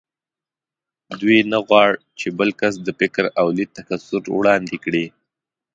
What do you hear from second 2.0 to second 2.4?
چې